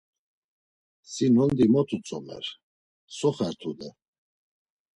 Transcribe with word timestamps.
Si 1.15 1.27
nondi 1.33 1.67
mot 1.75 1.93
utzomer, 1.99 2.41
so 3.19 3.35
xer 3.39 3.53
tude? 3.61 3.95